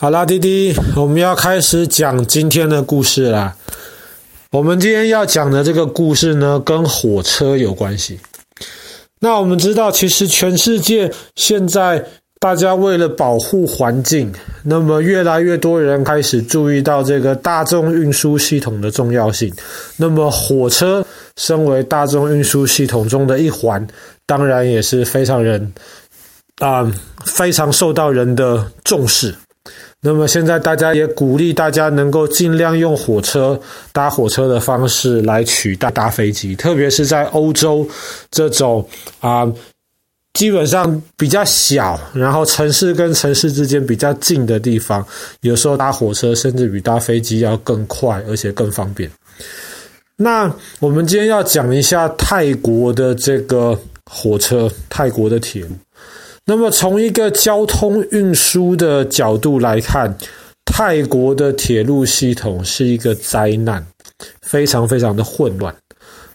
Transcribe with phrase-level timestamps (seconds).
[0.00, 3.56] 好啦，弟弟，我们要开始讲今天的故事啦。
[4.52, 8.20] 我们今天要讲的这个故事呢，跟火车有关系。
[9.18, 12.06] 那我们知道，其实全世界现在
[12.38, 14.32] 大家为了保护环境，
[14.62, 19.52] 那么越来越多人开始注意到这个大众运输系统的重要性。
[19.96, 21.04] 那么火车
[21.36, 23.84] 身为大众运输系统中的一环，
[24.26, 25.72] 当然也是非常人
[26.60, 26.88] 啊、
[27.24, 29.34] 非常受到人的重视。
[30.00, 33.60] 那么现在大家也鼓励大家能够尽量用火车
[33.92, 37.84] 搭火车的方式来取代搭飞机，特别是在欧洲
[38.30, 38.88] 这种
[39.20, 39.44] 啊、
[40.34, 45.04] 基本上比较小，然后城市跟城市之间比较近的地方，
[45.40, 49.10] 有时候搭火车甚至比搭飞机要更快，而且更方便。
[50.16, 55.70] 那我们今天要讲一下泰国的这个火车，泰国的铁路。
[56.50, 60.16] 那么，从一个交通运输的角度来看，
[60.64, 63.86] 泰国的铁路系统是一个灾难，
[64.40, 65.76] 非常非常的混乱。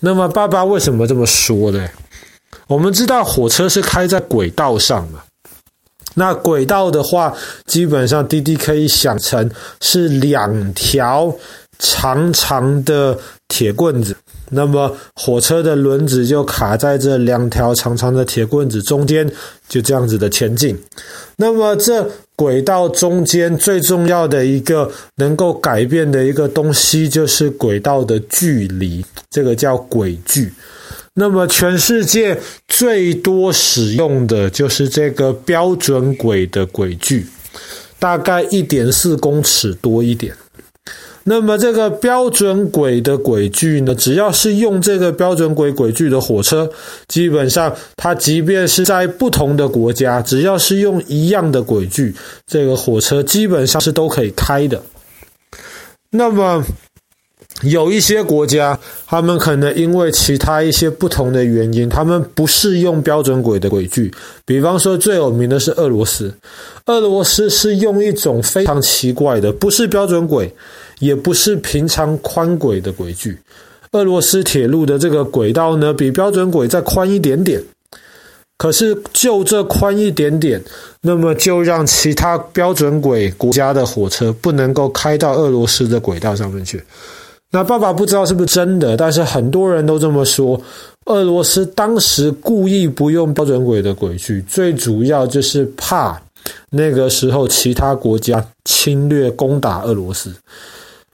[0.00, 1.88] 那么，爸爸为什么这么说呢？
[2.66, 5.18] 我们知道火车是开在轨道上的，
[6.14, 7.32] 那轨道的话，
[7.66, 9.48] 基本上滴滴可以想成
[9.80, 11.32] 是两条
[11.78, 13.16] 长长的
[13.46, 14.16] 铁棍子。
[14.50, 19.30] 那么火车的轮子就卡在这两条长长的铁棍子中间，
[19.68, 20.76] 就这样子的前进。
[21.36, 30.52] 那么这轨道中间最重要的一个能够改变的一个东西，就是轨道的距离，这个叫轨距。
[31.14, 37.26] 那么全世界最多使用的就是这个标准轨的轨距，
[37.98, 40.34] 大概一点四公尺多一点。
[41.24, 46.70] 那么这个标准轨的轨距呢，只要是用这个标准轨轨距的火车，
[47.08, 52.14] 基本上它即便是在不同的国家，只要是用一样的轨距，
[52.46, 54.82] 这个火车基本上是都可以开的。
[56.10, 56.64] 那么
[57.62, 64.12] 有一些国家，他们可能因为其他一些不同的原因，他们不适用标准轨的轨距。
[64.44, 66.34] 比方说最有名的是俄罗斯，
[66.86, 70.52] 俄罗斯是用一种非常奇怪的，不是标准轨。
[71.00, 73.38] 也不是平常宽轨的轨距，
[73.92, 77.58] 俄罗斯铁路的这个轨道呢，比标准轨再宽一点点。
[78.58, 80.62] 可是就这宽一点点，
[81.00, 86.82] 那么就让其他标准轨国家的火车不能够开到俄罗斯的轨道上面去。
[87.50, 90.60] 那爸爸不知道是不是真的，但是很多人都这么说。
[91.06, 96.20] 俄罗斯当时故意不用标准轨的轨距，最主要就是怕
[96.70, 100.32] 那个时候其他国家侵略攻打俄罗斯。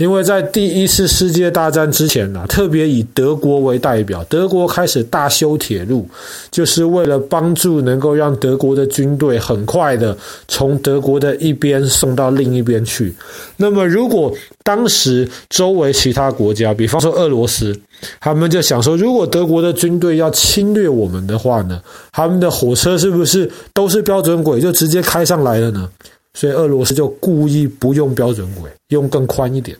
[0.00, 6.08] 因为在第一次世界大战之前呢，特别以德国为代表，德国开始大修铁路，
[6.50, 10.16] 就是为了帮助能够让德国的军队很快的
[10.48, 13.14] 从德国的一边送到另一边去。
[13.58, 14.34] 那么，如果
[14.64, 17.78] 当时周围其他国家，比方说俄罗斯，
[18.20, 21.78] 他们就想说，如果德国的军队要侵略我们的话呢，
[22.10, 25.90] 他们的火车是不是都是标准轨，就直接开上来了呢？
[26.32, 29.76] 所以俄罗斯就故意不用标准轨，用更宽一点。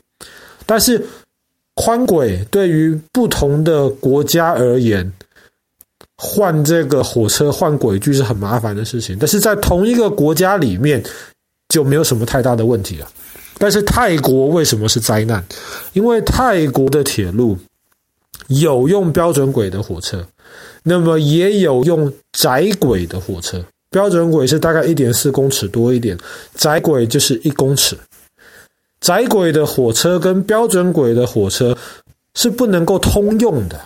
[0.71, 1.05] 但是
[1.75, 5.13] 宽轨对于不同的国家而言，
[6.17, 9.17] 换这个火车换轨距是很麻烦的事情。
[9.19, 11.03] 但是在同一个国家里面
[11.71, 13.09] 就没有什么太大的问题了。
[13.59, 15.45] 但是泰国为什么是灾难？
[15.93, 17.59] 因为泰国的铁路
[18.47, 20.25] 有用标准轨的火车，
[20.85, 23.61] 那么也有用窄轨的火车。
[23.91, 26.17] 标准轨是大概一点四公尺多一点，
[26.55, 27.99] 窄轨就是一公尺。
[29.01, 31.77] 窄轨的火车跟标准轨的火车
[32.35, 33.81] 是不能够通用的，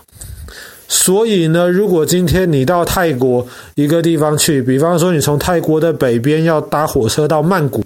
[0.88, 7.84] 所以呢，如果今天你到泰国一个地方去，比方说你从泰国的北边要搭火车到曼谷，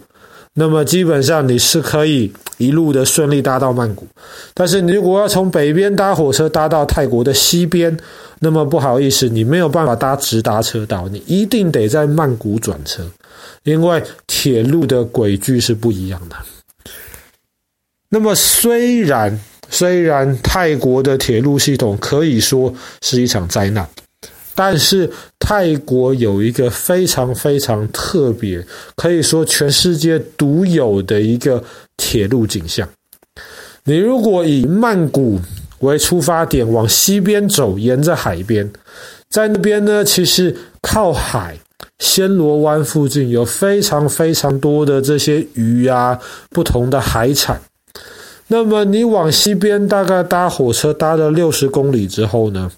[0.55, 4.06] 那么基本上你是可以一路的顺利搭到曼谷。
[4.55, 7.97] 但是你如果要从北边搭火车搭到泰国的西边，
[8.41, 13.03] 那么不好意思，你没有办法搭直达车道，你一定得在曼谷转车，
[13.62, 16.35] 因为铁路的轨距是不一样的。
[18.10, 19.38] 那么，虽然
[19.69, 22.72] 虽然泰国的铁路系统可以说
[23.02, 23.87] 是一场灾难，
[24.55, 28.64] 但是泰国有一个非常非常特别，
[28.96, 31.62] 可以说全世界独有的一个
[31.99, 32.88] 铁路景象。
[33.84, 35.38] 你如果以曼谷
[35.81, 38.70] 为出发点往西边走，沿着海边，
[39.28, 41.58] 在那边呢，其实靠海，
[41.99, 46.19] 暹罗湾附近有非常非常多的这些鱼啊，
[46.49, 47.61] 不同的海产。
[48.49, 52.71] 那么你往西边大概搭火车搭了六十公里之后呢，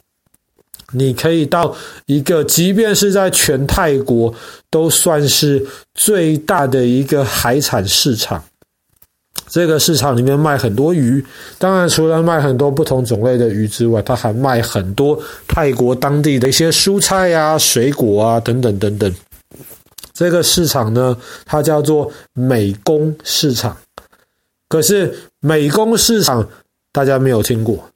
[0.93, 1.75] 你可以到
[2.07, 4.35] 一个，即便是在全泰国
[4.69, 5.65] 都算是
[5.95, 8.43] 最大的一个海产市场。
[9.49, 11.25] 这个市场里面卖很多鱼，
[11.59, 19.13] 当然除了卖很多不同种类的鱼之外，它还卖很多泰国当地的一些蔬菜啊、水果啊等等等等。
[20.13, 23.77] 这个市场呢，它叫做美工市场。
[24.71, 26.49] 可是美工市场
[26.93, 27.91] 大家没有听过，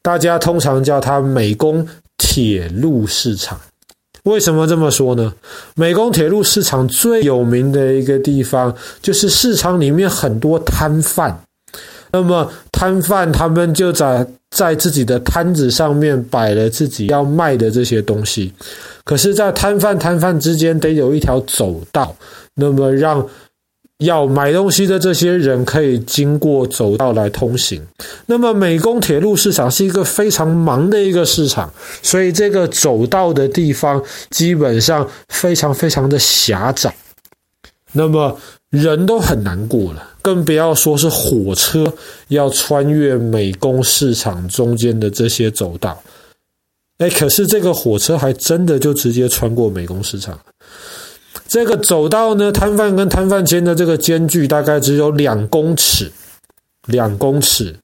[0.00, 1.84] 大家通常叫它美工
[2.16, 3.60] 铁路市场。
[4.22, 5.34] 为什么这么说呢？
[5.74, 11.36] 美工铁路市场最有名的一个地方，就是市场里面很多摊贩。
[12.12, 18.52] 那么摊贩他们就在在自己的摊子上面摆了自己要卖的这些东西。
[19.02, 22.14] 可是，在摊贩摊贩之间得有一条走道，
[22.54, 23.28] 那么让。
[24.02, 27.82] 要买东西的这些人可以经过走道来通行。
[28.26, 31.72] 那么美工铁路市场是一个非常忙的一个市场，
[32.02, 36.94] 所以这个走道的地方基本上非常非常的狭窄，
[37.92, 38.38] 那么
[38.70, 41.92] 人都很难过了，更不要说是火车
[42.28, 46.02] 要穿越美工市场中间的这些走道。
[46.98, 50.38] 哎，可是这个火车还真的就直接穿过美工市场。
[51.46, 56.10] 这个走道呢，摊贩跟摊贩间的这个间距大概只有两公尺，
[56.86, 57.76] 两公尺，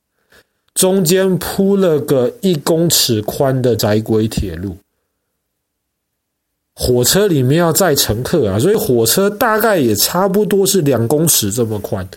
[0.75, 4.77] 中间铺了个一公尺宽的窄轨铁路。
[6.75, 12.09] 火车里面要载乘客啊，所以火车大概也差不多是两公尺这么宽。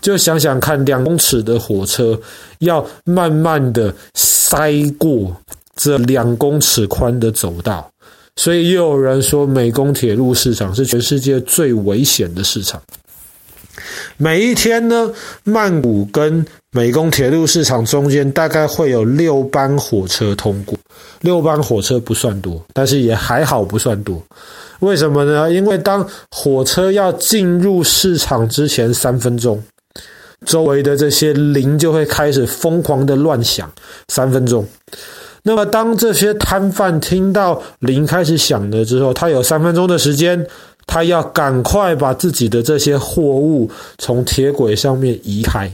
[0.00, 2.18] 就想想看，两公尺的火车
[2.60, 5.34] 要慢慢的塞过
[5.74, 7.90] 这两公尺宽的走道。
[8.36, 12.80] 所以又有人说，美工铁路市场是全世界最危险的市场。
[14.16, 15.10] 每一天呢，
[15.44, 20.76] 曼谷跟美工铁路市场中间大概会有六班火车通过。
[21.20, 24.22] 六班火车不算多，但是也还好不算多。
[24.80, 25.50] 为什么呢？
[25.50, 29.62] 因为当火车要进入市场之前三分钟，
[30.44, 33.72] 周围的这些铃就会开始疯狂的乱响。
[34.08, 34.66] 三分钟。
[35.46, 40.46] 那么，当这些摊贩听到铃开始响了之后，他有三分钟的时间，
[40.86, 45.70] 他要赶快把自己的这些货物从铁轨上面移开。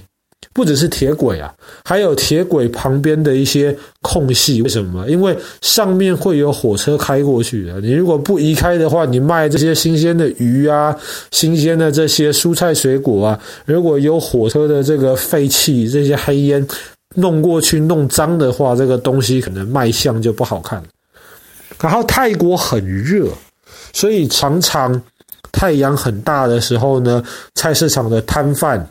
[0.53, 4.61] 不只是铁轨啊，还有铁轨旁边的一些空隙。
[4.61, 5.09] 为什么？
[5.09, 7.81] 因为上面会有火车开过去的。
[7.81, 10.93] 你如果不移开的话，你卖这些新鲜的鱼啊、
[11.31, 16.67] 新鲜的这些蔬菜水果啊，如果有火车的这个废气、这些黑烟。
[17.17, 20.83] 弄过去弄脏的话，这个东西可能卖相就不好看。
[21.81, 23.27] 然后泰国很热，
[23.93, 25.03] 所以常常
[25.51, 27.23] 太阳很大的时候呢，
[27.55, 28.87] 菜市场的摊贩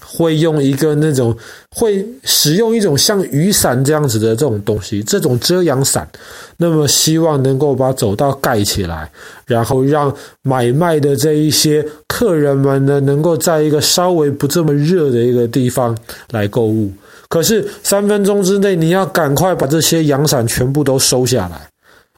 [0.00, 1.36] 会用一个那种
[1.70, 6.08] 会使用一种像雨伞这样子的这种东西，这种遮阳伞，
[6.56, 9.10] 那么希望能够把走道盖起来，
[9.46, 15.96] 然后让买卖的这一些客人们呢，能够在一个稍微不这么热的一个地方
[16.30, 16.92] 来购物。
[17.30, 21.68] 可是三分钟之内，你要赶快把这些阳伞全部都收下来。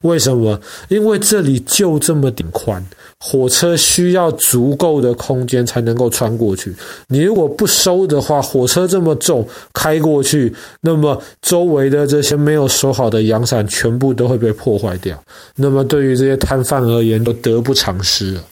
[0.01, 0.61] 为什么？
[0.89, 2.85] 因为这里就这么点宽，
[3.21, 6.75] 火车需要足够的空间才能够穿过去。
[7.07, 15.17] 你如果不收的话，火车这么重，开过去，那么周围的这些没有收好的阳伞全部都会被破坏掉。
[15.55, 18.43] 那么对于这些摊贩而言，都得不偿失了。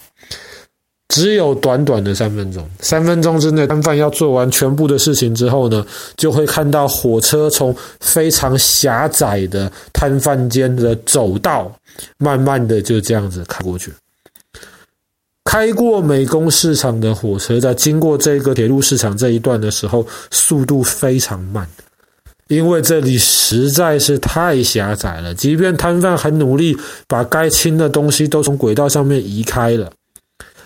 [1.10, 5.84] 只有短短的三分钟，三分钟之内，摊贩要做完全部的事情之后呢，
[6.16, 11.70] 就会看到火车从非常狭窄的摊贩间的走道，
[12.16, 13.92] 慢慢的就这样子开过去。
[15.44, 21.66] 开过美工市场的火车，在经过这个铁路市场这一段的时候，速度非常慢，
[22.46, 25.34] 因为这里实在是太狭窄了。
[25.34, 26.76] 即便摊贩很努力
[27.08, 29.90] 把该清的东西都从轨道上面移开了。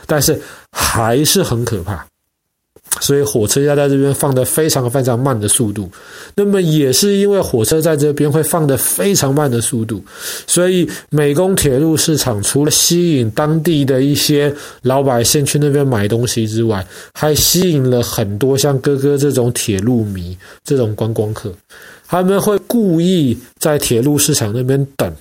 [0.07, 0.41] 但是
[0.73, 2.07] 还是很可怕，
[3.01, 5.91] 所以火车要在这边放的非常非常慢的速度。
[6.35, 10.05] 那么也是因为火车在这边会放的非常慢的速度，
[10.47, 21.53] 所以美工铁路市场除了吸引当地的一些老百姓去那边买东西之外，还吸引了很多像哥哥这种铁路迷、这种观光客，
[22.07, 25.13] 他们会故意在铁路市场那边等。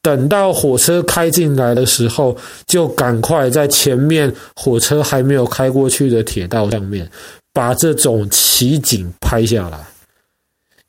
[0.00, 2.36] 等到火车开进来的时候，
[2.66, 7.10] 就赶快在前面火车还没有开过去的铁道上面，
[7.52, 9.78] 把这种奇景拍下来。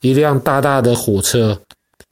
[0.01, 1.59] 一辆大大的火车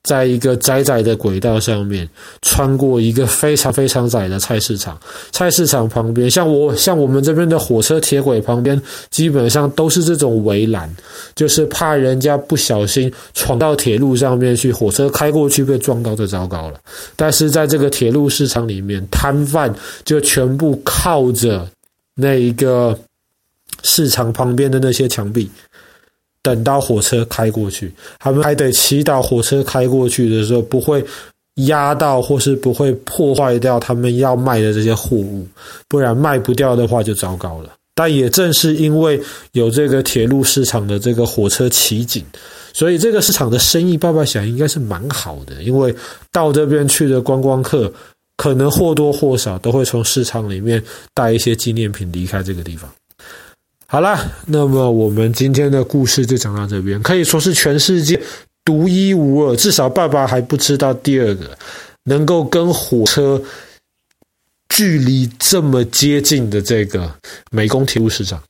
[0.08, 2.08] 在一个窄窄的轨道上面，
[2.42, 4.98] 穿过一个非常非常窄的菜市场。
[5.34, 10.90] 菜市场旁边，像我像我们这边的火车铁轨旁边，基本上都是这种围栏，
[11.36, 16.80] 就是怕人家不小心闯到铁路上面去，火车开过去被撞到就糟糕了。
[17.18, 21.68] 但是在这个铁路市场里面，摊贩就全部靠着
[22.16, 22.98] 那一个
[23.84, 25.52] 市场旁边的那些墙壁。
[26.48, 31.04] 等到火车开过去，他们还得祈祷火车开过去的时候不会
[31.66, 35.46] 压到或是不会破坏掉他们要卖的这些货物，
[35.90, 37.74] 不然卖不掉的话就糟糕了。
[37.94, 39.20] 但也正是因为
[39.52, 42.24] 有这个铁路市场的这个火车奇景，
[42.72, 45.62] 所以这个市场的生意，爸爸想应该是蛮好的。
[45.64, 45.94] 因为
[46.32, 47.92] 到这边去的观光客，
[48.38, 50.82] 可能或多或少都会从市场里面
[51.14, 52.90] 带一些纪念品离开这个地方。
[53.90, 58.22] 好了，那么我们今天的故事就讲到这边，可以说是全世界
[58.66, 61.58] 独一无二，至少爸爸还不知道第二个
[62.04, 63.42] 能够跟火车
[64.68, 67.10] 距离这么接近的这个
[67.50, 68.44] 美工铁路市场。